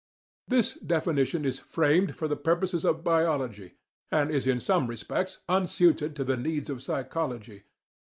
[0.47, 3.75] This definition is framed for the purposes of biology,
[4.11, 7.65] and is in some respects unsuited to the needs of psychology.